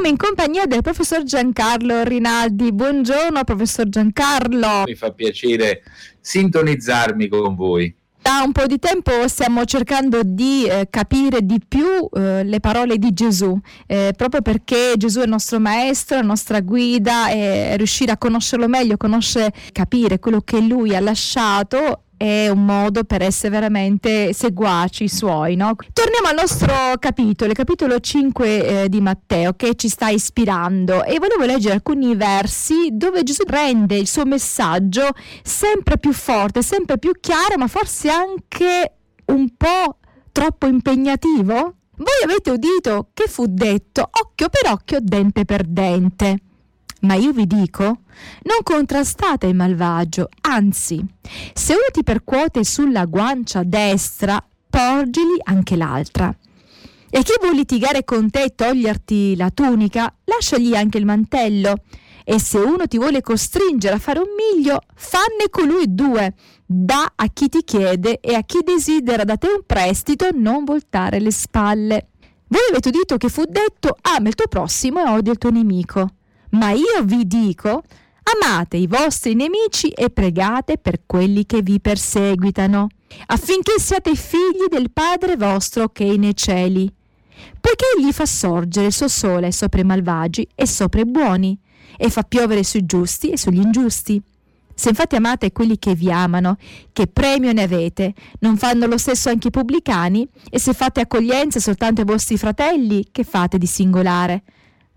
siamo 0.00 0.16
in 0.16 0.16
compagnia 0.16 0.64
del 0.64 0.80
professor 0.80 1.22
Giancarlo 1.24 2.04
Rinaldi. 2.04 2.72
Buongiorno 2.72 3.44
professor 3.44 3.86
Giancarlo. 3.86 4.84
Mi 4.86 4.94
fa 4.94 5.12
piacere 5.12 5.82
sintonizzarmi 6.18 7.28
con 7.28 7.54
voi. 7.54 7.94
Da 8.22 8.40
un 8.42 8.52
po' 8.52 8.64
di 8.64 8.78
tempo 8.78 9.28
stiamo 9.28 9.66
cercando 9.66 10.22
di 10.24 10.64
eh, 10.64 10.86
capire 10.88 11.44
di 11.44 11.60
più 11.66 12.08
eh, 12.14 12.44
le 12.44 12.60
parole 12.60 12.96
di 12.96 13.12
Gesù, 13.12 13.58
eh, 13.86 14.14
proprio 14.16 14.40
perché 14.40 14.94
Gesù 14.96 15.20
è 15.20 15.24
il 15.24 15.28
nostro 15.28 15.60
maestro, 15.60 16.16
la 16.16 16.22
nostra 16.22 16.60
guida 16.60 17.28
e 17.28 17.76
riuscire 17.76 18.12
a 18.12 18.16
conoscerlo 18.16 18.68
meglio, 18.68 18.96
conoscere, 18.96 19.52
capire 19.70 20.18
quello 20.18 20.40
che 20.40 20.60
lui 20.60 20.96
ha 20.96 21.00
lasciato 21.00 22.04
è 22.20 22.50
un 22.50 22.66
modo 22.66 23.04
per 23.04 23.22
essere 23.22 23.48
veramente 23.48 24.34
seguaci 24.34 25.08
suoi. 25.08 25.56
No? 25.56 25.74
Torniamo 25.90 26.28
al 26.28 26.34
nostro 26.34 26.74
capitolo, 26.98 27.50
il 27.50 27.56
capitolo 27.56 27.98
5 27.98 28.82
eh, 28.82 28.88
di 28.90 29.00
Matteo 29.00 29.54
che 29.54 29.74
ci 29.74 29.88
sta 29.88 30.10
ispirando 30.10 31.02
e 31.02 31.18
volevo 31.18 31.46
leggere 31.46 31.72
alcuni 31.72 32.14
versi 32.14 32.90
dove 32.92 33.22
Gesù 33.22 33.44
rende 33.46 33.96
il 33.96 34.06
suo 34.06 34.26
messaggio 34.26 35.08
sempre 35.42 35.96
più 35.96 36.12
forte, 36.12 36.60
sempre 36.60 36.98
più 36.98 37.12
chiaro, 37.18 37.56
ma 37.56 37.68
forse 37.68 38.10
anche 38.10 38.96
un 39.24 39.56
po' 39.56 39.96
troppo 40.30 40.66
impegnativo. 40.66 41.54
Voi 41.96 42.22
avete 42.22 42.50
udito 42.50 43.08
che 43.14 43.28
fu 43.28 43.46
detto 43.48 44.06
occhio 44.10 44.50
per 44.50 44.70
occhio, 44.70 44.98
dente 45.00 45.46
per 45.46 45.64
dente. 45.64 46.36
Ma 47.00 47.14
io 47.14 47.32
vi 47.32 47.46
dico, 47.46 47.84
non 47.84 48.58
contrastate 48.62 49.46
il 49.46 49.54
malvagio, 49.54 50.28
anzi, 50.42 51.02
se 51.54 51.72
uno 51.72 51.82
ti 51.92 52.02
percuote 52.02 52.62
sulla 52.64 53.06
guancia 53.06 53.62
destra, 53.62 54.42
porgili 54.68 55.40
anche 55.44 55.76
l'altra. 55.76 56.34
E 57.12 57.22
chi 57.22 57.32
vuole 57.40 57.56
litigare 57.56 58.04
con 58.04 58.30
te 58.30 58.44
e 58.44 58.54
toglierti 58.54 59.34
la 59.34 59.50
tunica, 59.50 60.14
lasciagli 60.24 60.74
anche 60.76 60.98
il 60.98 61.04
mantello. 61.04 61.74
E 62.22 62.38
se 62.38 62.58
uno 62.58 62.86
ti 62.86 62.98
vuole 62.98 63.20
costringere 63.20 63.96
a 63.96 63.98
fare 63.98 64.20
un 64.20 64.28
miglio, 64.36 64.80
fanne 64.94 65.48
colui 65.50 65.92
due. 65.92 66.34
Da 66.64 67.12
a 67.16 67.26
chi 67.32 67.48
ti 67.48 67.64
chiede 67.64 68.20
e 68.20 68.34
a 68.34 68.42
chi 68.42 68.58
desidera 68.62 69.24
da 69.24 69.36
te 69.36 69.48
un 69.48 69.62
prestito, 69.66 70.28
non 70.32 70.62
voltare 70.62 71.18
le 71.18 71.32
spalle. 71.32 72.10
Voi 72.46 72.60
avete 72.70 72.90
udito 72.90 73.16
che 73.16 73.28
fu 73.28 73.42
detto, 73.48 73.96
ama 74.02 74.28
il 74.28 74.34
tuo 74.36 74.46
prossimo 74.46 75.00
e 75.00 75.08
odia 75.10 75.32
il 75.32 75.38
tuo 75.38 75.50
nemico. 75.50 76.10
Ma 76.50 76.70
io 76.70 77.02
vi 77.04 77.26
dico, 77.26 77.82
amate 78.22 78.76
i 78.76 78.86
vostri 78.86 79.34
nemici 79.34 79.88
e 79.88 80.10
pregate 80.10 80.78
per 80.78 81.02
quelli 81.06 81.46
che 81.46 81.62
vi 81.62 81.80
perseguitano, 81.80 82.88
affinché 83.26 83.74
siate 83.78 84.14
figli 84.14 84.66
del 84.68 84.90
Padre 84.90 85.36
vostro 85.36 85.88
che 85.88 86.12
è 86.12 86.16
nei 86.16 86.36
cieli. 86.36 86.92
Poiché 87.60 87.84
egli 87.96 88.12
fa 88.12 88.26
sorgere 88.26 88.86
il 88.86 88.92
suo 88.92 89.08
sole 89.08 89.52
sopra 89.52 89.80
i 89.80 89.84
malvagi 89.84 90.46
e 90.54 90.66
sopra 90.66 91.00
i 91.00 91.06
buoni, 91.06 91.58
e 91.96 92.10
fa 92.10 92.22
piovere 92.22 92.64
sui 92.64 92.86
giusti 92.86 93.30
e 93.30 93.36
sugli 93.36 93.60
ingiusti. 93.60 94.20
Se 94.74 94.88
infatti 94.88 95.14
amate 95.14 95.52
quelli 95.52 95.78
che 95.78 95.94
vi 95.94 96.10
amano, 96.10 96.56
che 96.92 97.06
premio 97.06 97.52
ne 97.52 97.62
avete? 97.62 98.14
Non 98.38 98.56
fanno 98.56 98.86
lo 98.86 98.96
stesso 98.96 99.28
anche 99.28 99.48
i 99.48 99.50
pubblicani? 99.50 100.26
E 100.48 100.58
se 100.58 100.72
fate 100.72 101.00
accoglienza 101.00 101.60
soltanto 101.60 102.00
ai 102.00 102.06
vostri 102.06 102.38
fratelli, 102.38 103.08
che 103.12 103.22
fate 103.22 103.58
di 103.58 103.66
singolare? 103.66 104.42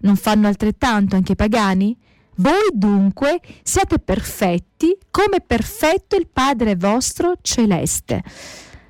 Non 0.04 0.16
fanno 0.18 0.48
altrettanto 0.48 1.16
anche 1.16 1.32
i 1.32 1.36
pagani? 1.36 1.98
Voi 2.36 2.70
dunque 2.74 3.40
siate 3.62 4.00
perfetti 4.00 4.98
come 5.10 5.40
perfetto 5.46 6.16
il 6.16 6.28
Padre 6.32 6.76
vostro 6.76 7.36
celeste. 7.42 8.22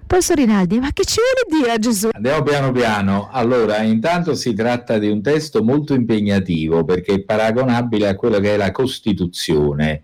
Professor 0.07 0.37
Rinaldi, 0.37 0.79
ma 0.79 0.91
che 0.91 1.05
ci 1.05 1.17
vuole 1.17 1.63
dire 1.63 1.77
Gesù? 1.79 2.09
Andiamo 2.11 2.41
piano 2.43 2.71
piano. 2.71 3.29
Allora, 3.31 3.81
intanto 3.81 4.33
si 4.33 4.53
tratta 4.53 4.97
di 4.97 5.09
un 5.09 5.21
testo 5.21 5.63
molto 5.63 5.93
impegnativo 5.93 6.83
perché 6.83 7.13
è 7.13 7.21
paragonabile 7.21 8.07
a 8.07 8.15
quello 8.15 8.39
che 8.39 8.53
è 8.53 8.57
la 8.57 8.71
Costituzione. 8.71 10.01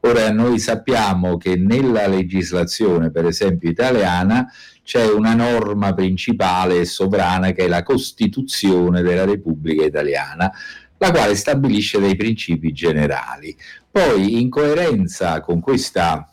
Ora, 0.00 0.30
noi 0.32 0.58
sappiamo 0.58 1.36
che 1.38 1.56
nella 1.56 2.06
legislazione, 2.08 3.10
per 3.10 3.26
esempio 3.26 3.70
italiana, 3.70 4.46
c'è 4.84 5.06
una 5.06 5.34
norma 5.34 5.94
principale 5.94 6.80
e 6.80 6.84
sovrana 6.84 7.52
che 7.52 7.64
è 7.64 7.68
la 7.68 7.82
Costituzione 7.82 9.02
della 9.02 9.24
Repubblica 9.24 9.84
Italiana, 9.84 10.50
la 10.98 11.10
quale 11.10 11.34
stabilisce 11.34 12.00
dei 12.00 12.16
principi 12.16 12.72
generali. 12.72 13.56
Poi, 13.90 14.40
in 14.40 14.50
coerenza 14.50 15.40
con 15.40 15.60
questa 15.60 16.32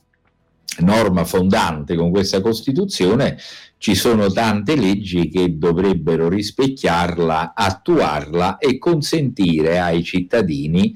norma 0.79 1.25
fondante, 1.25 1.95
con 1.95 2.09
questa 2.11 2.41
Costituzione, 2.41 3.37
ci 3.77 3.95
sono 3.95 4.31
tante 4.31 4.75
leggi 4.75 5.29
che 5.29 5.57
dovrebbero 5.57 6.27
rispecchiarla, 6.27 7.53
attuarla 7.55 8.57
e 8.57 8.77
consentire 8.77 9.79
ai 9.79 10.03
cittadini 10.03 10.95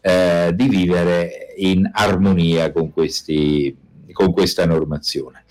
eh, 0.00 0.50
di 0.54 0.68
vivere 0.68 1.54
in 1.58 1.88
armonia 1.92 2.72
con 2.72 2.92
questi 2.92 3.76
con 4.12 4.32
questa 4.32 4.66
normazione. 4.66 5.44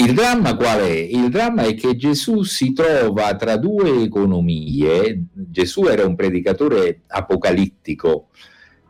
Il 0.00 0.14
dramma 0.14 0.54
qual 0.54 0.78
è? 0.78 0.92
Il 0.92 1.28
dramma 1.28 1.62
è 1.62 1.74
che 1.74 1.96
Gesù 1.96 2.44
si 2.44 2.72
trova 2.72 3.34
tra 3.34 3.56
due 3.56 4.00
economie, 4.00 5.24
Gesù 5.32 5.86
era 5.86 6.06
un 6.06 6.14
predicatore 6.14 7.02
apocalittico, 7.08 8.28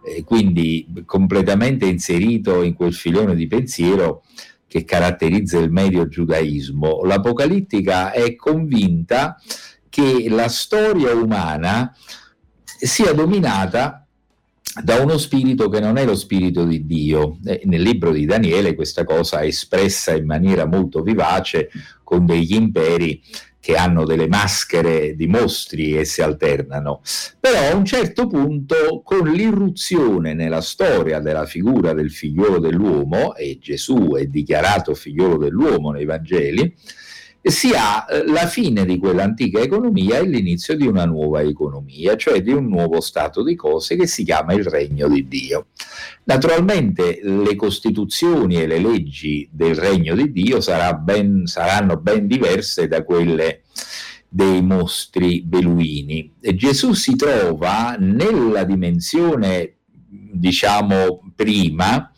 eh, 0.04 0.22
quindi 0.22 0.86
completamente 1.06 1.86
inserito 1.86 2.62
in 2.62 2.74
quel 2.74 2.92
filone 2.92 3.34
di 3.34 3.46
pensiero 3.46 4.22
che 4.66 4.84
caratterizza 4.84 5.58
il 5.58 5.70
medio 5.70 6.08
giudaismo. 6.08 7.02
L'apocalittica 7.04 8.12
è 8.12 8.36
convinta 8.36 9.40
che 9.88 10.26
la 10.28 10.48
storia 10.48 11.14
umana 11.14 11.90
sia 12.62 13.14
dominata 13.14 14.06
da 14.82 15.00
uno 15.00 15.18
spirito 15.18 15.68
che 15.68 15.80
non 15.80 15.96
è 15.96 16.04
lo 16.04 16.14
spirito 16.14 16.64
di 16.64 16.86
Dio. 16.86 17.38
Nel 17.42 17.82
libro 17.82 18.12
di 18.12 18.26
Daniele 18.26 18.74
questa 18.74 19.04
cosa 19.04 19.40
è 19.40 19.46
espressa 19.46 20.14
in 20.14 20.26
maniera 20.26 20.66
molto 20.66 21.02
vivace 21.02 21.70
con 22.02 22.26
degli 22.26 22.54
imperi 22.54 23.20
che 23.60 23.74
hanno 23.74 24.04
delle 24.04 24.28
maschere 24.28 25.14
di 25.14 25.26
mostri 25.26 25.98
e 25.98 26.04
si 26.04 26.22
alternano. 26.22 27.02
Però 27.38 27.70
a 27.70 27.74
un 27.74 27.84
certo 27.84 28.26
punto, 28.26 29.02
con 29.04 29.30
l'irruzione 29.30 30.32
nella 30.32 30.60
storia 30.60 31.18
della 31.18 31.44
figura 31.44 31.92
del 31.92 32.10
figliolo 32.10 32.60
dell'uomo, 32.60 33.34
e 33.34 33.58
Gesù 33.60 34.14
è 34.16 34.24
dichiarato 34.26 34.94
figliolo 34.94 35.36
dell'uomo 35.36 35.90
nei 35.90 36.04
Vangeli, 36.04 36.74
si 37.50 37.72
ha 37.74 38.06
eh, 38.08 38.26
la 38.26 38.46
fine 38.46 38.84
di 38.84 38.98
quell'antica 38.98 39.60
economia 39.60 40.18
e 40.18 40.26
l'inizio 40.26 40.76
di 40.76 40.86
una 40.86 41.04
nuova 41.04 41.40
economia, 41.42 42.16
cioè 42.16 42.42
di 42.42 42.52
un 42.52 42.66
nuovo 42.66 43.00
stato 43.00 43.42
di 43.42 43.54
cose 43.54 43.96
che 43.96 44.06
si 44.06 44.24
chiama 44.24 44.52
il 44.54 44.64
regno 44.64 45.08
di 45.08 45.26
Dio. 45.28 45.66
Naturalmente 46.24 47.20
le 47.22 47.56
costituzioni 47.56 48.60
e 48.60 48.66
le 48.66 48.78
leggi 48.78 49.48
del 49.50 49.74
regno 49.74 50.14
di 50.14 50.30
Dio 50.32 50.60
sarà 50.60 50.92
ben, 50.94 51.46
saranno 51.46 51.96
ben 51.96 52.26
diverse 52.26 52.88
da 52.88 53.02
quelle 53.04 53.62
dei 54.28 54.62
mostri 54.62 55.42
beluini. 55.42 56.34
E 56.40 56.54
Gesù 56.54 56.92
si 56.92 57.16
trova 57.16 57.96
nella 57.98 58.64
dimensione, 58.64 59.76
diciamo, 60.06 61.22
prima, 61.34 62.12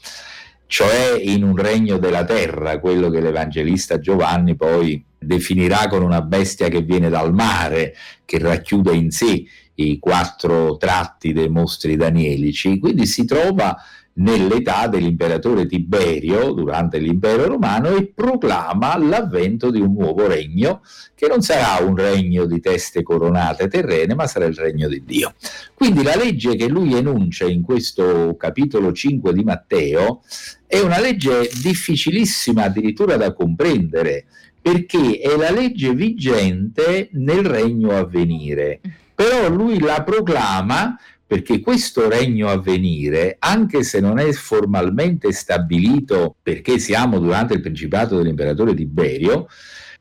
cioè 0.66 1.18
in 1.20 1.42
un 1.44 1.56
regno 1.56 1.98
della 1.98 2.24
terra, 2.24 2.80
quello 2.80 3.10
che 3.10 3.20
l'Evangelista 3.20 4.00
Giovanni 4.00 4.56
poi 4.56 5.04
definirà 5.20 5.86
con 5.88 6.03
una 6.03 6.22
bestia 6.22 6.69
che 6.69 6.81
viene 6.81 7.10
dal 7.10 7.32
mare, 7.32 7.94
che 8.25 8.38
racchiude 8.38 8.94
in 8.94 9.10
sé 9.10 9.44
i 9.75 9.98
quattro 9.98 10.76
tratti 10.76 11.32
dei 11.32 11.48
mostri 11.48 11.97
danielici, 11.97 12.78
quindi 12.78 13.06
si 13.06 13.25
trova 13.25 13.76
nell'età 14.12 14.86
dell'imperatore 14.88 15.66
Tiberio 15.66 16.53
durante 16.53 16.98
l'impero 16.98 17.47
romano 17.47 17.94
e 17.94 18.12
proclama 18.14 18.98
l'avvento 18.98 19.70
di 19.70 19.80
un 19.80 19.92
nuovo 19.92 20.26
regno 20.26 20.82
che 21.14 21.28
non 21.28 21.42
sarà 21.42 21.82
un 21.84 21.97
regno 21.97 22.44
di 22.44 22.60
teste 22.60 23.03
coronate 23.03 23.69
terrene 23.69 24.14
ma 24.14 24.26
sarà 24.26 24.47
il 24.47 24.56
regno 24.56 24.88
di 24.88 25.03
Dio. 25.04 25.34
Quindi 25.75 26.03
la 26.03 26.16
legge 26.16 26.56
che 26.56 26.68
lui 26.68 26.94
enuncia 26.94 27.47
in 27.47 27.62
questo 27.62 28.36
capitolo 28.36 28.92
5 28.92 29.33
di 29.33 29.44
Matteo 29.44 30.22
è 30.66 30.80
una 30.80 31.00
legge 31.00 31.48
difficilissima 31.60 32.65
addirittura 32.65 33.16
da 33.16 33.33
comprendere 33.33 34.27
perché 34.60 35.18
è 35.18 35.36
la 35.36 35.51
legge 35.51 35.95
vigente 35.95 37.09
nel 37.12 37.45
regno 37.45 37.97
a 37.97 38.04
venire. 38.04 38.80
Però 39.15 39.48
lui 39.48 39.78
la 39.78 40.03
proclama 40.03 40.97
perché 41.27 41.60
questo 41.60 42.09
regno 42.09 42.48
a 42.48 42.59
venire, 42.59 43.36
anche 43.39 43.84
se 43.84 44.01
non 44.01 44.18
è 44.18 44.33
formalmente 44.33 45.30
stabilito 45.33 46.34
perché 46.42 46.80
siamo 46.80 47.21
durante 47.21 47.54
il 47.54 47.60
principato 47.60 48.16
dell'imperatore 48.16 48.74
Tiberio, 48.74 49.47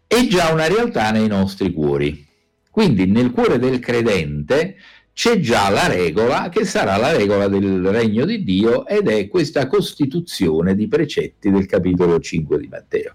è 0.08 0.26
già 0.26 0.52
una 0.52 0.68
realtà 0.68 1.12
nei 1.12 1.28
nostri 1.28 1.72
cuori. 1.72 2.26
Quindi 2.72 3.06
nel 3.06 3.30
cuore 3.30 3.60
del 3.60 3.78
credente 3.78 4.78
c'è 5.14 5.40
già 5.40 5.70
la 5.70 5.88
regola 5.88 6.50
che 6.50 6.66
sarà 6.66 6.98
la 6.98 7.16
regola 7.16 7.48
del 7.48 7.86
regno 7.90 8.26
di 8.26 8.44
Dio 8.44 8.88
ed 8.88 9.08
è 9.08 9.28
questa 9.28 9.68
costituzione 9.68 10.74
di 10.74 10.88
precetti 10.88 11.52
del 11.52 11.66
capitolo 11.66 12.20
5 12.20 12.58
di 12.58 12.68
Matteo. 12.68 13.14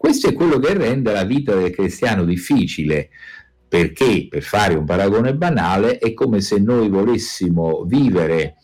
Questo 0.00 0.28
è 0.28 0.32
quello 0.32 0.58
che 0.58 0.72
rende 0.72 1.12
la 1.12 1.24
vita 1.24 1.54
del 1.54 1.72
cristiano 1.72 2.24
difficile, 2.24 3.10
perché, 3.68 4.28
per 4.30 4.42
fare 4.42 4.72
un 4.72 4.86
paragone 4.86 5.34
banale, 5.34 5.98
è 5.98 6.14
come 6.14 6.40
se 6.40 6.58
noi 6.58 6.88
volessimo 6.88 7.84
vivere 7.84 8.54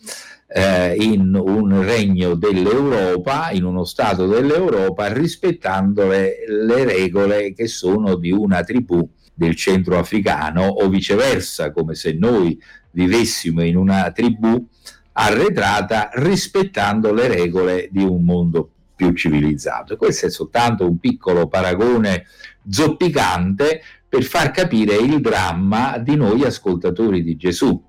eh, 0.46 0.94
in 0.94 1.34
un 1.34 1.84
regno 1.84 2.36
dell'Europa, 2.36 3.50
in 3.50 3.64
uno 3.64 3.84
Stato 3.84 4.26
dell'Europa, 4.26 5.12
rispettando 5.12 6.06
le, 6.06 6.36
le 6.48 6.84
regole 6.84 7.52
che 7.52 7.66
sono 7.66 8.14
di 8.14 8.32
una 8.32 8.64
tribù 8.64 9.06
del 9.34 9.56
centro 9.56 9.98
africano 9.98 10.66
o 10.66 10.88
viceversa, 10.88 11.70
come 11.70 11.94
se 11.96 12.14
noi 12.14 12.58
vivessimo 12.92 13.62
in 13.62 13.76
una 13.76 14.10
tribù 14.10 14.66
arretrata 15.12 16.08
rispettando 16.14 17.12
le 17.12 17.28
regole 17.28 17.88
di 17.92 18.04
un 18.04 18.24
mondo 18.24 18.70
più 18.96 19.12
civilizzato. 19.12 19.96
questo 19.96 20.26
è 20.26 20.31
soltanto 20.31 20.88
un 20.88 20.98
piccolo 20.98 21.46
paragone 21.46 22.26
zoppicante 22.69 23.82
per 24.08 24.25
far 24.25 24.50
capire 24.50 24.96
il 24.96 25.20
dramma 25.20 25.98
di 25.98 26.16
noi 26.16 26.44
ascoltatori 26.44 27.22
di 27.22 27.37
Gesù. 27.37 27.81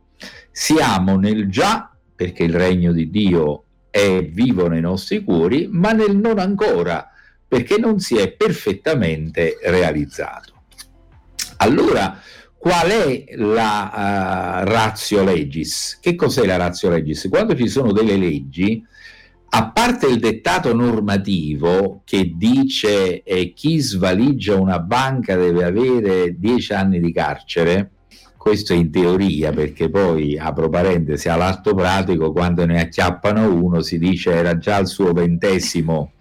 Siamo 0.52 1.18
nel 1.18 1.50
già 1.50 1.96
perché 2.14 2.44
il 2.44 2.54
regno 2.54 2.92
di 2.92 3.10
Dio 3.10 3.64
è 3.90 4.24
vivo 4.26 4.68
nei 4.68 4.82
nostri 4.82 5.24
cuori, 5.24 5.70
ma 5.72 5.92
nel 5.92 6.18
non 6.18 6.40
ancora, 6.40 7.10
perché 7.48 7.78
non 7.78 8.00
si 8.00 8.18
è 8.18 8.32
perfettamente 8.32 9.58
realizzato. 9.64 10.54
Allora, 11.58 12.20
qual 12.58 12.90
è 12.90 13.24
la 13.36 14.64
uh, 14.64 14.70
ratio 14.70 15.24
legis? 15.24 16.00
Che 16.02 16.16
cos'è 16.16 16.46
la 16.46 16.58
ratio 16.58 16.90
legis? 16.90 17.28
Quando 17.30 17.56
ci 17.56 17.68
sono 17.68 17.92
delle 17.92 18.18
leggi, 18.18 18.86
a 19.50 19.72
parte 19.72 20.08
il 20.08 20.20
dettato 20.20 20.74
normativo 20.74 22.02
che 22.04 22.34
dice 22.36 23.24
eh, 23.24 23.54
chi 23.54 23.80
svaligia 23.80 24.56
una 24.56 24.80
banca 24.80 25.36
deve 25.36 25.64
avere 25.64 26.38
10 26.38 26.74
anni 26.74 27.00
di 27.00 27.14
carcere, 27.14 27.92
questo 28.36 28.74
in 28.74 28.92
teoria, 28.92 29.52
perché 29.52 29.90
poi, 29.90 30.38
apro 30.38 30.70
parentesi, 30.70 31.28
all'atto 31.28 31.74
pratico, 31.74 32.32
quando 32.32 32.66
ne 32.66 32.80
acchiappano 32.82 33.54
uno, 33.54 33.82
si 33.82 33.98
dice 33.98 34.32
era 34.32 34.58
già 34.58 34.78
il 34.78 34.88
suo 34.88 35.12
ventesimo 35.12 36.12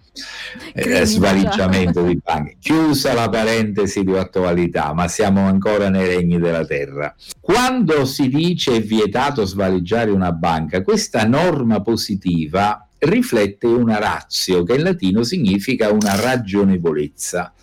eh, 0.73 1.05
svaligiamento 1.05 2.01
di 2.01 2.19
banche. 2.21 2.57
Chiusa 2.59 3.13
la 3.13 3.29
parentesi 3.29 4.03
di 4.03 4.15
attualità, 4.15 4.93
ma 4.93 5.07
siamo 5.07 5.41
ancora 5.41 5.89
nei 5.89 6.07
regni 6.07 6.39
della 6.39 6.65
terra. 6.65 7.13
Quando 7.39 8.05
si 8.05 8.29
dice 8.29 8.75
è 8.75 8.81
vietato 8.81 9.45
svaligiare 9.45 10.11
una 10.11 10.31
banca, 10.31 10.81
questa 10.81 11.25
norma 11.25 11.81
positiva 11.81 12.86
riflette 12.99 13.67
una 13.67 13.99
razio, 13.99 14.63
che 14.63 14.75
in 14.75 14.83
latino 14.83 15.23
significa 15.23 15.91
una 15.91 16.15
ragionevolezza. 16.15 17.53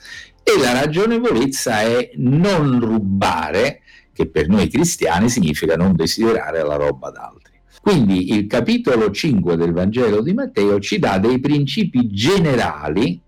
E 0.42 0.58
la 0.58 0.72
ragionevolezza 0.72 1.80
è 1.80 2.10
non 2.16 2.78
rubare, 2.80 3.80
che 4.12 4.28
per 4.28 4.48
noi 4.48 4.68
cristiani 4.68 5.28
significa 5.28 5.76
non 5.76 5.96
desiderare 5.96 6.62
la 6.62 6.76
roba 6.76 7.10
d'altri. 7.10 7.52
Quindi 7.80 8.32
il 8.32 8.46
capitolo 8.46 9.10
5 9.10 9.56
del 9.56 9.72
Vangelo 9.72 10.22
di 10.22 10.32
Matteo 10.32 10.80
ci 10.80 10.98
dà 10.98 11.18
dei 11.18 11.38
principi 11.38 12.08
generali 12.08 13.20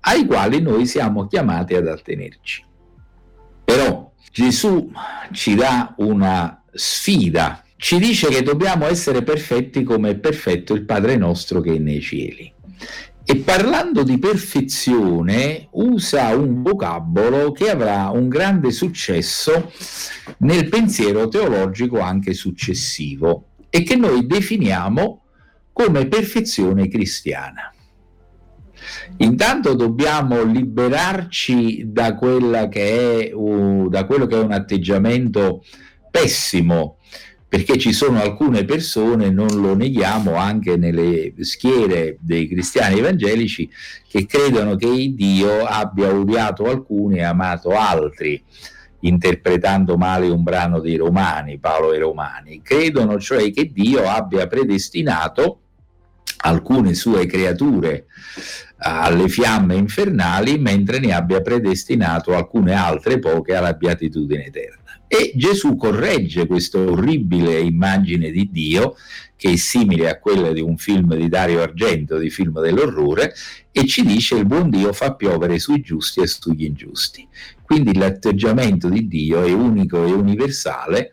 ai 0.00 0.26
quali 0.26 0.60
noi 0.60 0.86
siamo 0.86 1.26
chiamati 1.26 1.74
ad 1.74 1.86
attenerci. 1.86 2.64
Però 3.64 4.12
Gesù 4.30 4.90
ci 5.32 5.54
dà 5.54 5.94
una 5.98 6.62
sfida 6.72 7.62
ci 7.80 7.98
dice 8.00 8.26
che 8.26 8.42
dobbiamo 8.42 8.86
essere 8.86 9.22
perfetti 9.22 9.84
come 9.84 10.10
è 10.10 10.16
perfetto 10.16 10.74
il 10.74 10.84
Padre 10.84 11.16
nostro 11.16 11.60
che 11.60 11.74
è 11.74 11.78
nei 11.78 12.00
cieli. 12.00 12.52
E 13.24 13.36
parlando 13.36 14.02
di 14.02 14.18
perfezione 14.18 15.68
usa 15.72 16.34
un 16.34 16.62
vocabolo 16.62 17.52
che 17.52 17.70
avrà 17.70 18.08
un 18.08 18.28
grande 18.28 18.72
successo 18.72 19.70
nel 20.38 20.68
pensiero 20.68 21.28
teologico 21.28 22.00
anche 22.00 22.34
successivo 22.34 23.50
e 23.70 23.84
che 23.84 23.94
noi 23.94 24.26
definiamo 24.26 25.22
come 25.72 26.08
perfezione 26.08 26.88
cristiana. 26.88 27.72
Intanto 29.18 29.74
dobbiamo 29.74 30.42
liberarci 30.42 31.84
da, 31.92 32.18
che 32.68 33.28
è, 33.28 33.32
uh, 33.32 33.88
da 33.88 34.04
quello 34.04 34.26
che 34.26 34.34
è 34.34 34.42
un 34.42 34.52
atteggiamento 34.52 35.62
pessimo 36.10 36.97
perché 37.48 37.78
ci 37.78 37.92
sono 37.92 38.20
alcune 38.20 38.64
persone, 38.66 39.30
non 39.30 39.48
lo 39.48 39.74
neghiamo, 39.74 40.34
anche 40.36 40.76
nelle 40.76 41.32
schiere 41.40 42.18
dei 42.20 42.46
cristiani 42.46 42.98
evangelici, 42.98 43.70
che 44.06 44.26
credono 44.26 44.76
che 44.76 45.14
Dio 45.14 45.64
abbia 45.64 46.12
odiato 46.12 46.64
alcuni 46.64 47.16
e 47.16 47.22
amato 47.22 47.70
altri, 47.70 48.42
interpretando 49.00 49.96
male 49.96 50.28
un 50.28 50.42
brano 50.42 50.80
dei 50.80 50.96
Romani, 50.96 51.58
Paolo 51.58 51.94
e 51.94 51.98
Romani. 51.98 52.60
Credono 52.62 53.18
cioè 53.18 53.50
che 53.50 53.72
Dio 53.72 54.06
abbia 54.06 54.46
predestinato 54.46 55.60
alcune 56.40 56.92
sue 56.94 57.24
creature 57.24 58.04
alle 58.80 59.28
fiamme 59.28 59.74
infernali, 59.74 60.58
mentre 60.58 60.98
ne 60.98 61.14
abbia 61.14 61.40
predestinato 61.40 62.36
alcune 62.36 62.74
altre 62.74 63.18
poche 63.18 63.54
alla 63.54 63.72
beatitudine 63.72 64.44
eterna. 64.44 64.87
E 65.08 65.32
Gesù 65.34 65.76
corregge 65.76 66.46
questa 66.46 66.78
orribile 66.78 67.58
immagine 67.60 68.30
di 68.30 68.50
Dio, 68.52 68.94
che 69.36 69.52
è 69.52 69.56
simile 69.56 70.10
a 70.10 70.18
quella 70.18 70.52
di 70.52 70.60
un 70.60 70.76
film 70.76 71.14
di 71.14 71.28
Dario 71.28 71.62
Argento, 71.62 72.18
di 72.18 72.28
film 72.28 72.60
dell'orrore, 72.60 73.34
e 73.72 73.86
ci 73.86 74.04
dice 74.04 74.36
il 74.36 74.44
buon 74.44 74.68
Dio 74.68 74.92
fa 74.92 75.14
piovere 75.14 75.58
sui 75.58 75.80
giusti 75.80 76.20
e 76.20 76.26
sugli 76.26 76.64
ingiusti. 76.64 77.26
Quindi 77.62 77.96
l'atteggiamento 77.96 78.88
di 78.88 79.08
Dio 79.08 79.42
è 79.42 79.52
unico 79.52 80.04
e 80.04 80.12
universale 80.12 81.12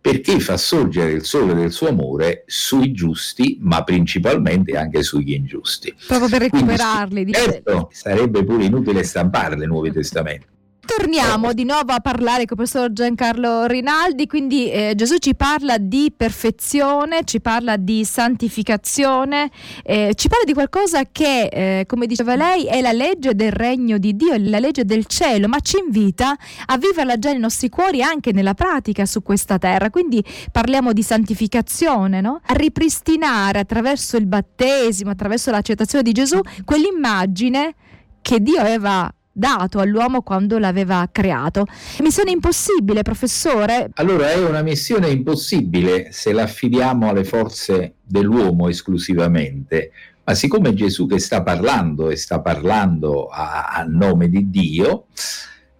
perché 0.00 0.38
fa 0.38 0.58
sorgere 0.58 1.12
il 1.12 1.24
sole 1.24 1.54
del 1.54 1.72
suo 1.72 1.88
amore 1.88 2.44
sui 2.46 2.92
giusti, 2.92 3.56
ma 3.60 3.82
principalmente 3.84 4.76
anche 4.76 5.02
sugli 5.02 5.32
ingiusti. 5.32 5.94
Proprio 6.06 6.28
per 6.28 6.40
recuperarli. 6.42 7.22
Quindi, 7.22 7.32
certo, 7.32 7.88
sarebbe 7.90 8.44
pure 8.44 8.66
inutile 8.66 9.02
stampare 9.02 9.56
le 9.56 9.64
Nuovi 9.64 9.90
Testamenti. 9.90 10.52
Torniamo 10.86 11.54
di 11.54 11.64
nuovo 11.64 11.92
a 11.92 12.00
parlare 12.00 12.44
con 12.44 12.56
il 12.56 12.56
professor 12.56 12.92
Giancarlo 12.92 13.64
Rinaldi, 13.64 14.26
quindi 14.26 14.70
eh, 14.70 14.92
Gesù 14.94 15.16
ci 15.16 15.34
parla 15.34 15.78
di 15.78 16.12
perfezione, 16.14 17.24
ci 17.24 17.40
parla 17.40 17.76
di 17.76 18.04
santificazione, 18.04 19.50
eh, 19.82 20.12
ci 20.14 20.28
parla 20.28 20.44
di 20.44 20.52
qualcosa 20.52 21.04
che, 21.10 21.46
eh, 21.46 21.84
come 21.86 22.06
diceva 22.06 22.36
lei, 22.36 22.66
è 22.66 22.80
la 22.82 22.92
legge 22.92 23.34
del 23.34 23.50
regno 23.50 23.96
di 23.96 24.14
Dio, 24.14 24.34
la 24.36 24.58
legge 24.58 24.84
del 24.84 25.06
cielo, 25.06 25.48
ma 25.48 25.58
ci 25.60 25.78
invita 25.78 26.36
a 26.66 26.76
viverla 26.76 27.18
già 27.18 27.30
nei 27.30 27.40
nostri 27.40 27.70
cuori 27.70 28.02
anche 28.02 28.32
nella 28.32 28.54
pratica 28.54 29.06
su 29.06 29.22
questa 29.22 29.56
terra. 29.58 29.88
Quindi 29.90 30.22
parliamo 30.52 30.92
di 30.92 31.02
santificazione, 31.02 32.20
no? 32.20 32.40
a 32.44 32.52
ripristinare 32.52 33.60
attraverso 33.60 34.16
il 34.18 34.26
battesimo, 34.26 35.10
attraverso 35.10 35.50
l'accettazione 35.50 36.04
di 36.04 36.12
Gesù, 36.12 36.40
quell'immagine 36.64 37.74
che 38.20 38.40
Dio 38.40 38.60
aveva 38.60 39.12
dato 39.34 39.80
all'uomo 39.80 40.22
quando 40.22 40.58
l'aveva 40.58 41.06
creato. 41.10 41.66
Missione 42.00 42.30
impossibile, 42.30 43.02
professore? 43.02 43.90
Allora 43.94 44.30
è 44.30 44.42
una 44.42 44.62
missione 44.62 45.08
impossibile 45.08 46.12
se 46.12 46.32
la 46.32 46.44
affidiamo 46.44 47.08
alle 47.08 47.24
forze 47.24 47.96
dell'uomo 48.02 48.68
esclusivamente, 48.68 49.90
ma 50.22 50.34
siccome 50.34 50.72
Gesù 50.72 51.06
che 51.06 51.18
sta 51.18 51.42
parlando 51.42 52.10
e 52.10 52.16
sta 52.16 52.40
parlando 52.40 53.26
a, 53.26 53.66
a 53.66 53.82
nome 53.82 54.28
di 54.28 54.48
Dio, 54.48 55.06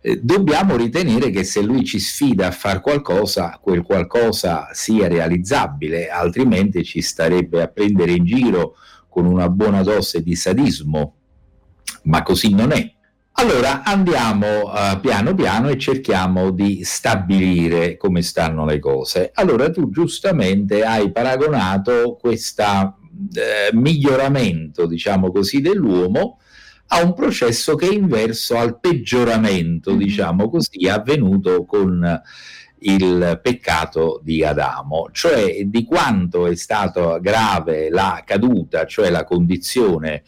eh, 0.01 0.21
dobbiamo 0.21 0.77
ritenere 0.77 1.31
che 1.31 1.45
se 1.45 1.63
lui 1.63 1.85
ci 1.85 2.01
sfida 2.01 2.49
a 2.49 2.51
fare 2.51 2.81
qualcosa, 2.81 3.59
quel 3.63 3.83
qualcosa 3.83 4.69
sia 4.73 5.09
realizzabile, 5.09 6.09
altrimenti 6.09 6.85
ci 6.85 7.01
starebbe 7.01 7.63
a 7.63 7.69
prendere 7.69 8.13
in 8.13 8.25
giro 8.25 8.75
con 9.09 9.27
una 9.27 9.49
buona 9.49 9.83
dose 9.83 10.23
di 10.23 10.35
sadismo, 10.35 11.15
ma 12.03 12.23
così 12.23 12.53
non 12.53 12.73
è. 12.73 12.93
Allora 13.37 13.83
andiamo 13.83 14.71
uh, 14.71 15.01
piano 15.01 15.35
piano 15.35 15.69
e 15.69 15.77
cerchiamo 15.77 16.51
di 16.51 16.85
stabilire 16.85 17.97
come 17.97 18.23
stanno 18.23 18.65
le 18.65 18.79
cose. 18.79 19.33
Allora 19.35 19.71
tu 19.71 19.91
giustamente 19.91 20.85
hai 20.85 21.11
paragonato 21.11 22.17
questo 22.21 22.63
eh, 22.63 23.75
miglioramento, 23.75 24.87
diciamo 24.87 25.33
così, 25.33 25.61
dell'uomo 25.61 26.39
a 26.89 27.03
un 27.03 27.13
processo 27.15 27.75
che 27.75 27.89
è 27.89 27.93
inverso 27.93 28.57
al 28.57 28.79
peggioramento, 28.79 29.91
mm-hmm. 29.91 29.99
diciamo 29.99 30.49
così, 30.49 30.89
avvenuto 30.89 31.65
con 31.65 32.23
il 32.87 33.41
peccato 33.43 34.21
di 34.23 34.45
Adamo, 34.45 35.09
cioè 35.13 35.65
di 35.65 35.85
quanto 35.85 36.47
è 36.47 36.55
stata 36.55 37.19
grave 37.19 37.89
la 37.91 38.23
caduta, 38.25 38.87
cioè 38.87 39.11
la 39.11 39.25
condizione 39.25 40.23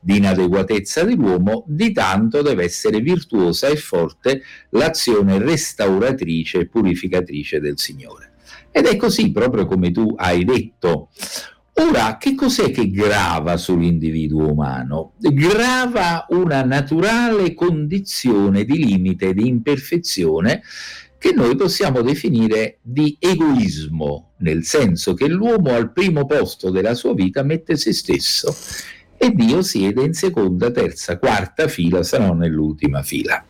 di 0.00 0.16
inadeguatezza 0.16 1.04
dell'uomo, 1.04 1.64
di 1.66 1.92
tanto 1.92 2.42
deve 2.42 2.64
essere 2.64 3.00
virtuosa 3.00 3.68
e 3.68 3.76
forte 3.76 4.42
l'azione 4.70 5.38
restauratrice 5.38 6.60
e 6.60 6.68
purificatrice 6.68 7.60
del 7.60 7.78
Signore. 7.78 8.32
Ed 8.70 8.86
è 8.86 8.96
così 8.96 9.30
proprio 9.32 9.66
come 9.66 9.90
tu 9.90 10.14
hai 10.16 10.44
detto. 10.44 11.10
Ora, 11.76 12.18
che 12.18 12.34
cos'è 12.34 12.70
che 12.70 12.90
grava 12.90 13.56
sull'individuo 13.56 14.50
umano? 14.50 15.12
Grava 15.18 16.26
una 16.28 16.62
naturale 16.62 17.54
condizione 17.54 18.64
di 18.64 18.76
limite, 18.76 19.32
di 19.32 19.46
imperfezione, 19.46 20.62
che 21.22 21.30
noi 21.32 21.54
possiamo 21.54 22.02
definire 22.02 22.78
di 22.82 23.16
egoismo, 23.20 24.32
nel 24.38 24.64
senso 24.64 25.14
che 25.14 25.28
l'uomo 25.28 25.72
al 25.72 25.92
primo 25.92 26.26
posto 26.26 26.68
della 26.68 26.94
sua 26.94 27.14
vita 27.14 27.44
mette 27.44 27.76
se 27.76 27.92
stesso 27.92 28.52
e 29.16 29.30
Dio 29.30 29.62
siede 29.62 30.02
in 30.02 30.14
seconda, 30.14 30.72
terza, 30.72 31.20
quarta 31.20 31.68
fila, 31.68 32.02
se 32.02 32.18
non 32.18 32.38
nell'ultima 32.38 33.04
fila. 33.04 33.40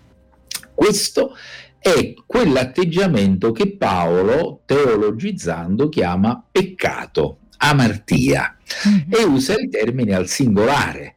Questo 0.74 1.34
è 1.78 2.12
quell'atteggiamento 2.26 3.52
che 3.52 3.74
Paolo, 3.78 4.60
teologizzando, 4.66 5.88
chiama 5.88 6.46
peccato, 6.52 7.38
amartia, 7.56 8.54
mm-hmm. 8.86 9.00
e 9.08 9.24
usa 9.24 9.58
il 9.58 9.70
termine 9.70 10.14
al 10.14 10.28
singolare, 10.28 11.16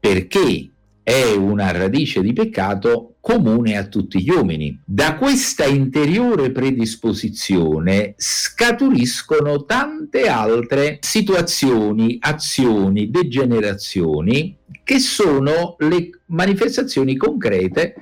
perché 0.00 0.68
è 1.00 1.30
una 1.30 1.70
radice 1.70 2.20
di 2.22 2.32
peccato 2.32 3.11
comune 3.22 3.78
a 3.78 3.84
tutti 3.84 4.20
gli 4.20 4.30
uomini. 4.30 4.82
Da 4.84 5.14
questa 5.14 5.64
interiore 5.64 6.50
predisposizione 6.50 8.14
scaturiscono 8.16 9.64
tante 9.64 10.26
altre 10.26 10.98
situazioni, 11.00 12.18
azioni, 12.20 13.10
degenerazioni 13.10 14.56
che 14.82 14.98
sono 14.98 15.76
le 15.78 16.10
manifestazioni 16.26 17.16
concrete 17.16 17.94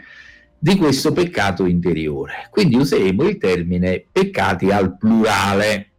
di 0.58 0.76
questo 0.76 1.12
peccato 1.12 1.66
interiore. 1.66 2.48
Quindi 2.50 2.76
useremo 2.76 3.24
il 3.24 3.36
termine 3.36 4.06
peccati 4.10 4.70
al 4.70 4.96
plurale. 4.96 5.89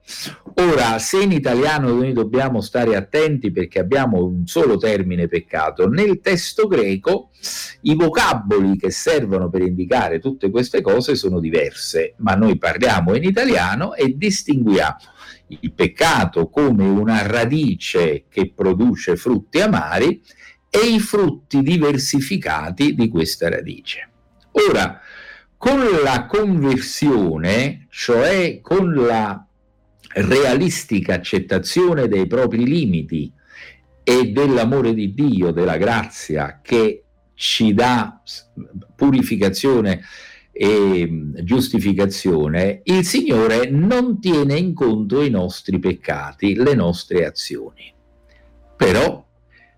Ora, 0.55 0.99
se 0.99 1.21
in 1.21 1.31
italiano 1.31 1.93
noi 1.93 2.13
dobbiamo 2.13 2.61
stare 2.61 2.95
attenti 2.95 3.51
perché 3.51 3.79
abbiamo 3.79 4.23
un 4.23 4.45
solo 4.45 4.77
termine 4.77 5.27
peccato, 5.27 5.87
nel 5.87 6.19
testo 6.19 6.67
greco 6.67 7.29
i 7.81 7.95
vocaboli 7.95 8.77
che 8.77 8.91
servono 8.91 9.49
per 9.49 9.61
indicare 9.61 10.19
tutte 10.19 10.49
queste 10.49 10.81
cose 10.81 11.15
sono 11.15 11.39
diverse, 11.39 12.13
ma 12.17 12.35
noi 12.35 12.57
parliamo 12.57 13.15
in 13.15 13.23
italiano 13.23 13.95
e 13.95 14.15
distinguiamo 14.17 14.97
il 15.47 15.71
peccato 15.73 16.49
come 16.49 16.87
una 16.87 17.25
radice 17.27 18.25
che 18.29 18.51
produce 18.53 19.15
frutti 19.15 19.59
amari 19.59 20.21
e 20.69 20.79
i 20.79 20.99
frutti 20.99 21.61
diversificati 21.61 22.95
di 22.95 23.09
questa 23.09 23.49
radice. 23.49 24.09
Ora, 24.69 24.99
con 25.57 25.79
la 26.03 26.25
conversione, 26.25 27.87
cioè 27.89 28.61
con 28.61 28.93
la 28.93 29.45
realistica 30.15 31.15
accettazione 31.15 32.07
dei 32.07 32.27
propri 32.27 32.65
limiti 32.65 33.31
e 34.03 34.31
dell'amore 34.31 34.93
di 34.93 35.13
Dio, 35.13 35.51
della 35.51 35.77
grazia 35.77 36.59
che 36.61 37.03
ci 37.33 37.73
dà 37.73 38.21
purificazione 38.95 40.01
e 40.51 41.09
giustificazione, 41.43 42.81
il 42.83 43.05
Signore 43.05 43.69
non 43.69 44.19
tiene 44.19 44.57
in 44.57 44.73
conto 44.73 45.21
i 45.21 45.29
nostri 45.29 45.79
peccati, 45.79 46.55
le 46.55 46.75
nostre 46.75 47.25
azioni. 47.25 47.93
Però 48.75 49.25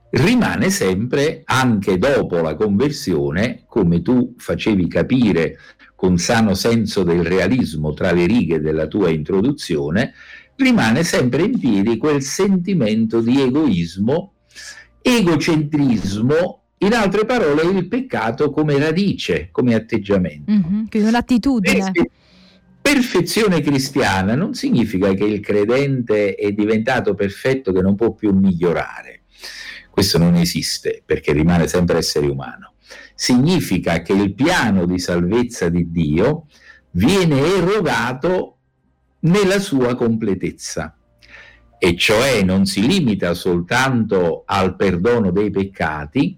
rimane 0.10 0.70
sempre, 0.70 1.42
anche 1.46 1.98
dopo 1.98 2.42
la 2.42 2.56
conversione, 2.56 3.64
come 3.68 4.02
tu 4.02 4.34
facevi 4.38 4.88
capire 4.88 5.58
con 6.04 6.18
sano 6.18 6.54
senso 6.54 7.04
del 7.04 7.24
realismo 7.24 7.94
tra 7.94 8.12
le 8.12 8.26
righe 8.26 8.60
della 8.60 8.88
tua 8.88 9.10
introduzione, 9.10 10.12
rimane 10.58 11.02
sempre 11.06 11.44
in 11.44 11.58
piedi 11.58 11.96
quel 11.96 12.22
sentimento 12.22 13.22
di 13.22 13.40
egoismo, 13.40 14.34
egocentrismo, 15.02 16.64
in 16.80 16.94
altre 16.94 17.24
parole 17.24 17.62
il 17.62 17.88
peccato 17.88 18.52
come 18.52 18.78
radice, 18.80 19.48
come 19.50 19.76
atteggiamento. 19.76 20.52
Mm-hmm, 20.52 20.86
quindi 20.88 21.08
un'attitudine. 21.08 21.92
Perché 21.94 22.10
perfezione 22.82 23.62
cristiana 23.62 24.36
non 24.36 24.56
significa 24.56 25.14
che 25.14 25.24
il 25.24 25.40
credente 25.40 26.36
è 26.36 26.52
diventato 26.52 27.14
perfetto 27.14 27.72
che 27.72 27.82
non 27.82 27.96
può 27.96 28.12
più 28.12 28.34
migliorare 28.34 29.22
questo 29.94 30.18
non 30.18 30.34
esiste 30.34 31.04
perché 31.06 31.34
rimane 31.34 31.68
sempre 31.68 32.00
essere 32.00 32.26
umano. 32.26 32.73
Significa 33.16 34.02
che 34.02 34.14
il 34.14 34.34
piano 34.34 34.86
di 34.86 35.00
salvezza 35.00 35.70
di 35.70 35.92
Dio 35.92 36.48
viene 36.92 37.40
erogato 37.40 38.58
nella 39.20 39.60
sua 39.60 39.96
completezza 39.96 40.98
e 41.78 41.98
cioè 41.98 42.44
non 42.44 42.66
si 42.66 42.88
limita 42.88 43.34
soltanto 43.34 44.44
al 44.46 44.76
perdono 44.76 45.32
dei 45.32 45.50
peccati, 45.50 46.38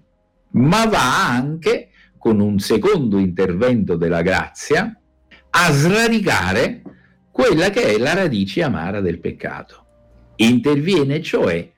ma 0.52 0.86
va 0.86 1.28
anche 1.28 1.90
con 2.18 2.40
un 2.40 2.58
secondo 2.58 3.18
intervento 3.18 3.94
della 3.96 4.22
grazia 4.22 5.00
a 5.50 5.72
sradicare 5.72 6.82
quella 7.30 7.70
che 7.70 7.94
è 7.94 7.98
la 7.98 8.14
radice 8.14 8.62
amara 8.64 9.00
del 9.00 9.20
peccato. 9.20 9.84
Interviene 10.36 11.22
cioè 11.22 11.70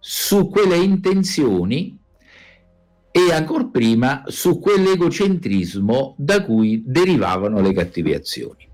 su 0.00 0.48
quelle 0.48 0.76
intenzioni 0.76 1.96
e 3.12 3.30
ancora 3.32 3.66
prima 3.66 4.22
su 4.26 4.58
quell'egocentrismo 4.58 6.14
da 6.18 6.42
cui 6.42 6.82
derivavano 6.84 7.60
le 7.60 7.72
cattive 7.72 8.16
azioni. 8.16 8.66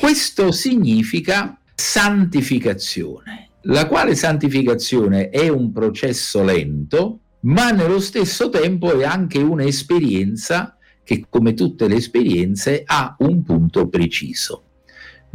Questo 0.00 0.50
significa 0.50 1.60
santificazione, 1.74 3.50
la 3.62 3.86
quale 3.86 4.14
santificazione 4.14 5.28
è 5.28 5.48
un 5.48 5.70
processo 5.72 6.42
lento, 6.42 7.20
ma 7.40 7.70
nello 7.70 8.00
stesso 8.00 8.48
tempo 8.48 8.98
è 8.98 9.04
anche 9.04 9.38
un'esperienza 9.38 10.76
che, 11.04 11.26
come 11.28 11.54
tutte 11.54 11.86
le 11.86 11.96
esperienze, 11.96 12.82
ha 12.84 13.14
un 13.18 13.44
punto 13.44 13.88
preciso 13.88 14.62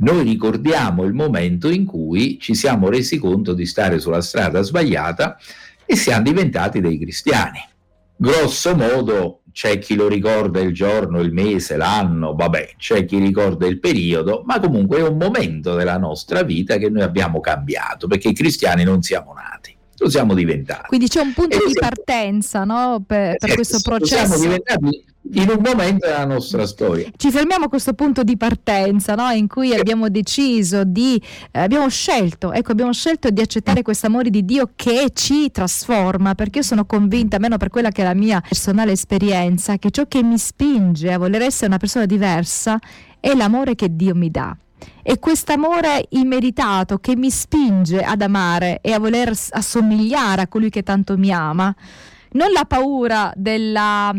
noi 0.02 0.24
ricordiamo 0.24 1.04
il 1.04 1.14
momento 1.14 1.70
in 1.70 1.86
cui 1.86 2.40
ci 2.40 2.56
siamo 2.56 2.90
resi 2.90 3.20
conto 3.20 3.54
di 3.54 3.66
stare 3.68 4.00
sulla 4.00 4.22
strada 4.22 4.62
sbagliata 4.62 5.38
e 5.86 5.96
siamo 5.96 6.24
diventati 6.24 6.82
dei 6.82 6.98
cristiani. 6.98 7.60
Grosso 8.22 8.76
modo 8.76 9.42
c'è 9.52 9.80
chi 9.80 9.96
lo 9.96 10.08
ricorda 10.08 10.60
il 10.60 10.76
giorno, 10.76 11.22
il 11.22 11.34
mese, 11.34 11.76
l'anno, 11.76 12.36
vabbè, 12.36 12.76
c'è 12.78 13.04
chi 13.04 13.18
ricorda 13.18 13.66
il 13.66 13.80
periodo, 13.80 14.44
ma 14.46 14.60
comunque 14.60 15.00
è 15.00 15.08
un 15.08 15.18
momento 15.18 15.74
della 15.74 15.98
nostra 15.98 16.44
vita 16.44 16.78
che 16.78 16.92
noi 16.92 17.02
abbiamo 17.02 17.40
cambiato, 17.40 18.06
perché 18.06 18.28
i 18.28 18.34
cristiani 18.34 18.84
non 18.84 19.02
siamo 19.02 19.34
nati 19.34 19.76
lo 19.98 20.10
siamo 20.10 20.34
diventati. 20.34 20.88
Quindi 20.88 21.08
c'è 21.08 21.22
un 21.22 21.32
punto 21.32 21.64
e 21.64 21.68
di 21.68 21.74
partenza 21.80 22.64
no? 22.64 23.04
per, 23.06 23.38
per 23.38 23.54
questo 23.54 23.80
processo. 23.84 24.26
Siamo 24.26 24.40
diventati 24.40 25.06
in 25.34 25.50
un 25.50 25.62
momento 25.64 26.08
della 26.08 26.26
nostra 26.26 26.66
storia. 26.66 27.10
Ci 27.16 27.32
fermiamo 27.32 27.66
a 27.66 27.70
questo 27.70 27.94
punto 27.94 28.24
di 28.24 28.38
partenza 28.38 29.16
no? 29.16 29.30
in 29.30 29.48
cui 29.48 29.74
abbiamo 29.74 30.10
deciso 30.10 30.84
di, 30.84 31.22
eh, 31.52 31.60
abbiamo 31.60 31.88
scelto, 31.90 32.52
ecco, 32.52 32.72
abbiamo 32.72 32.92
scelto 32.92 33.30
di 33.30 33.42
accettare 33.42 33.82
questo 33.82 34.08
amore 34.08 34.30
di 34.30 34.44
Dio 34.44 34.72
che 34.76 35.12
ci 35.14 35.52
trasforma, 35.52 36.36
perché 36.36 36.60
io 36.60 36.66
sono 36.66 36.86
convinta, 36.86 37.36
almeno 37.36 37.58
per 37.58 37.70
quella 37.70 37.90
che 37.90 38.02
è 38.02 38.06
la 38.06 38.16
mia 38.16 38.42
personale 38.42 38.94
esperienza, 38.94 39.78
che 39.78 39.92
ciò 39.92 40.06
che 40.08 40.24
mi 40.24 40.38
spinge 40.38 41.12
a 41.12 41.18
voler 41.18 41.44
essere 41.44 41.68
una 41.68 41.78
persona 41.78 42.06
diversa 42.06 42.80
è 43.20 43.34
l'amore 43.36 43.76
che 43.76 43.96
Dio 43.96 44.16
mi 44.16 44.32
dà. 44.32 44.56
E 45.04 45.20
quest'amore 45.20 46.06
immeritato 46.10 46.98
che 46.98 47.16
mi 47.16 47.30
spinge 47.30 48.02
ad 48.02 48.22
amare 48.22 48.80
e 48.82 48.94
a 48.94 49.00
voler 49.00 49.32
assomigliare 49.52 50.42
a 50.42 50.48
colui 50.48 50.70
che 50.70 50.82
tanto 50.82 51.18
mi 51.18 51.32
ama, 51.32 51.74
non 52.34 52.52
la 52.52 52.66
paura 52.66 53.32
della, 53.36 54.14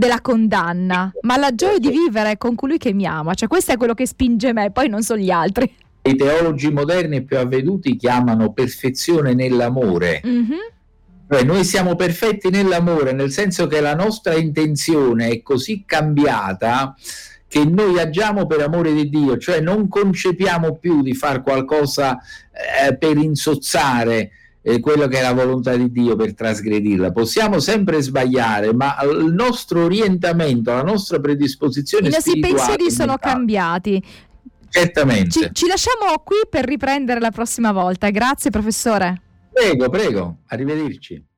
della 0.00 0.22
condanna, 0.22 1.12
ma 1.20 1.36
la 1.36 1.54
gioia 1.54 1.78
di 1.78 1.90
vivere 1.90 2.38
con 2.38 2.54
colui 2.54 2.78
che 2.78 2.94
mi 2.94 3.04
ama. 3.04 3.34
Cioè, 3.34 3.48
questo 3.48 3.72
è 3.72 3.76
quello 3.76 3.92
che 3.92 4.06
spinge 4.06 4.54
me, 4.54 4.70
poi 4.70 4.88
non 4.88 5.02
so 5.02 5.14
gli 5.14 5.30
altri. 5.30 5.70
I 6.02 6.16
teologi 6.16 6.72
moderni 6.72 7.22
più 7.22 7.36
avveduti 7.36 7.96
chiamano 7.96 8.54
perfezione 8.54 9.34
nell'amore. 9.34 10.22
Mm-hmm. 10.26 10.58
Cioè, 11.28 11.42
noi 11.44 11.64
siamo 11.64 11.96
perfetti 11.96 12.48
nell'amore, 12.48 13.12
nel 13.12 13.30
senso 13.30 13.66
che 13.66 13.80
la 13.80 13.94
nostra 13.94 14.34
intenzione 14.34 15.28
è 15.28 15.42
così 15.42 15.84
cambiata 15.84 16.96
che 17.46 17.64
noi 17.66 17.98
agiamo 17.98 18.46
per 18.46 18.60
amore 18.62 18.94
di 18.94 19.10
Dio, 19.10 19.36
cioè 19.36 19.60
non 19.60 19.86
concepiamo 19.88 20.76
più 20.76 21.02
di 21.02 21.14
fare 21.14 21.42
qualcosa 21.42 22.16
eh, 22.16 22.96
per 22.96 23.18
insozzare 23.18 24.30
eh, 24.62 24.80
quello 24.80 25.06
che 25.08 25.18
è 25.18 25.22
la 25.22 25.32
volontà 25.32 25.74
di 25.76 25.90
Dio 25.90 26.16
per 26.16 26.34
trasgredirla. 26.34 27.12
Possiamo 27.12 27.58
sempre 27.60 28.02
sbagliare, 28.02 28.74
ma 28.74 28.96
il 29.02 29.32
nostro 29.32 29.84
orientamento, 29.84 30.70
la 30.72 30.82
nostra 30.82 31.18
predisposizione 31.20 32.08
I 32.08 32.10
nostri 32.10 32.40
pensieri 32.40 32.90
sono 32.90 33.16
cambiati. 33.16 34.02
Certamente. 34.68 35.30
Ci, 35.30 35.48
ci 35.52 35.66
lasciamo 35.66 36.18
qui 36.24 36.38
per 36.48 36.64
riprendere 36.64 37.20
la 37.20 37.30
prossima 37.30 37.72
volta. 37.72 38.10
Grazie 38.10 38.50
professore. 38.50 39.22
Prego, 39.52 39.88
prego, 39.88 40.38
arrivederci. 40.46 41.29